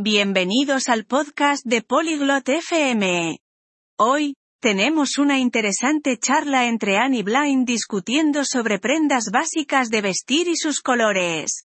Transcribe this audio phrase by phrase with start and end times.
[0.00, 3.40] Bienvenidos al podcast de Polyglot FM.
[3.98, 10.54] Hoy, tenemos una interesante charla entre Anne y discutiendo sobre prendas básicas de vestir y
[10.54, 11.64] sus colores.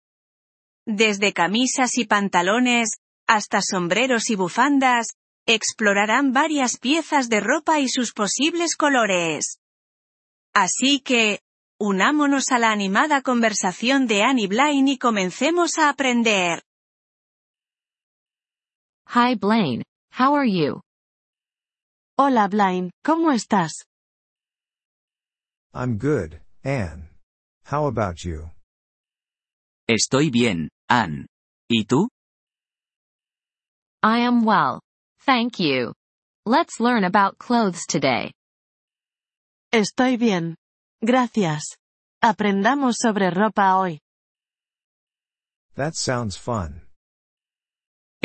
[0.86, 2.92] Desde camisas y pantalones,
[3.26, 5.08] hasta sombreros y bufandas,
[5.44, 9.58] explorarán varias piezas de ropa y sus posibles colores.
[10.54, 11.40] Así que,
[11.78, 16.64] unámonos a la animada conversación de Annie Blind y comencemos a aprender.
[19.06, 20.80] Hi Blaine, how are you?
[22.18, 23.84] Hola Blaine, ¿cómo estás?
[25.72, 27.08] I'm good, Anne.
[27.64, 28.50] How about you?
[29.88, 31.26] Estoy bien, Anne.
[31.70, 32.08] ¿Y tú?
[34.02, 34.80] I am well.
[35.26, 35.92] Thank you.
[36.46, 38.32] Let's learn about clothes today.
[39.72, 40.56] Estoy bien.
[41.02, 41.76] Gracias.
[42.22, 43.98] Aprendamos sobre ropa hoy.
[45.76, 46.83] That sounds fun.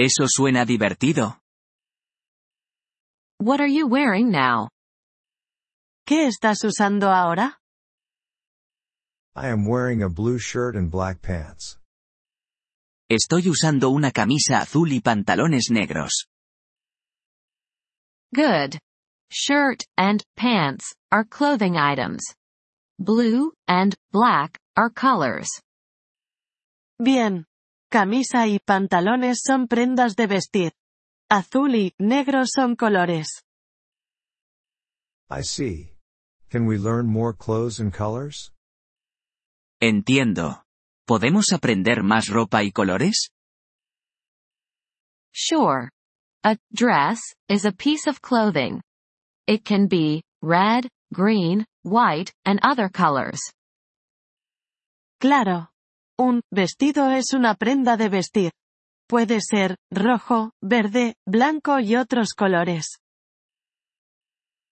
[0.02, 1.42] Eso suena divertido.
[3.38, 4.70] What are you wearing now?
[6.08, 7.58] ¿Qué estás usando ahora?
[9.36, 11.78] I am wearing a blue shirt and black pants.
[13.12, 16.28] Estoy usando una camisa azul y pantalones negros.
[18.34, 18.80] Good.
[19.30, 22.22] Shirt and pants are clothing items.
[23.00, 25.50] Blue and black are colors.
[27.04, 27.49] Bien.
[27.92, 30.74] Camisa y pantalones son prendas de vestir.
[31.28, 33.44] Azul y negro son colores.
[35.32, 35.96] I see.
[36.52, 38.52] Can we learn more clothes and colors?
[39.82, 40.64] Entiendo.
[41.08, 43.32] ¿Podemos aprender más ropa y colores?
[45.32, 45.90] Sure.
[46.44, 48.82] A dress is a piece of clothing.
[49.48, 53.40] It can be red, green, white, and other colors.
[55.20, 55.70] Claro.
[56.20, 58.52] Un vestido es una prenda de vestir.
[59.08, 63.00] Puede ser rojo, verde, blanco y otros colores.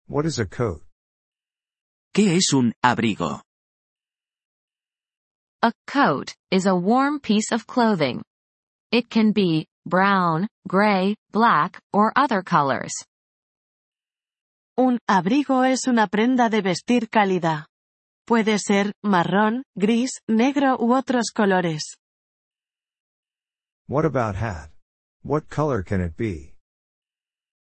[0.06, 0.83] What is a coat?
[2.12, 3.40] ¿Qué es un abrigo?
[5.62, 8.22] A coat is a warm piece of clothing.
[8.92, 12.92] It can be brown, gray, black, or other colors.
[14.77, 17.70] Un abrigo es una prenda de vestir cálida.
[18.30, 21.96] Puede ser marrón, gris, negro u otros colores.
[23.89, 24.70] What about hat?
[25.24, 26.55] What color can it be?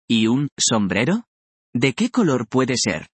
[0.09, 1.25] ¿Y un sombrero?
[1.75, 3.09] ¿De qué color puede ser?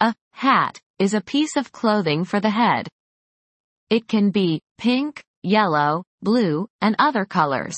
[0.00, 2.88] A hat is a piece of clothing for the head.
[3.90, 7.76] It can be pink, yellow, blue, and other colors.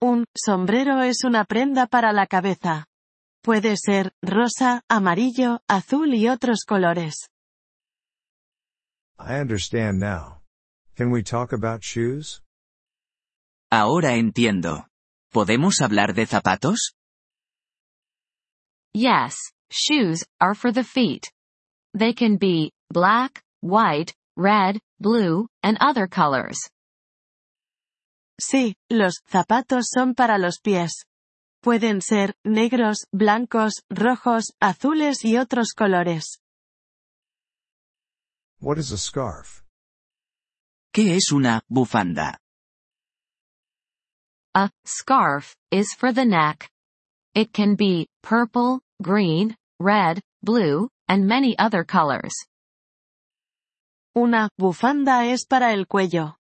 [0.00, 2.86] Un sombrero es una prenda para la cabeza.
[3.42, 7.30] Puede ser rosa, amarillo, azul y otros colores.
[9.18, 10.42] I understand now.
[10.96, 12.42] Can we talk about shoes?
[13.70, 14.86] Ahora entiendo.
[15.32, 16.94] ¿Podemos hablar de zapatos?
[18.94, 19.36] Yes,
[19.70, 21.30] shoes are for the feet.
[21.94, 26.58] They can be black, white, red, blue, and other colors.
[28.40, 31.04] Sí, los zapatos son para los pies.
[31.60, 36.40] Pueden ser negros, blancos, rojos, azules y otros colores.
[38.60, 39.62] What is a scarf?
[40.92, 42.38] ¿Qué es una bufanda?
[44.54, 46.70] A scarf is for the neck.
[47.34, 52.34] It can be purple, green, red, blue, and many other colors.
[54.16, 56.37] Una bufanda es para el cuello.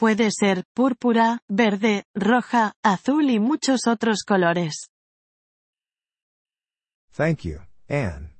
[0.00, 4.88] Puede ser púrpura, verde, roja, azul y muchos otros colores.
[7.12, 8.30] Thank you, Anne.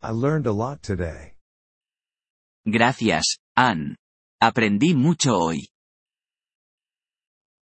[0.00, 1.34] I learned a lot today.
[2.64, 3.96] Gracias, Ann.
[4.40, 5.66] Aprendí mucho hoy.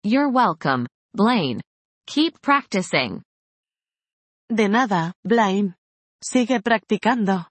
[0.04, 1.62] You're welcome, Blaine.
[2.08, 3.24] Keep practicing.
[4.50, 5.76] De nada, Blaine.
[6.22, 7.46] Sigue practicando.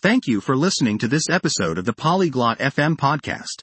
[0.00, 3.62] Thank you for listening to this episode of the Polyglot FM podcast.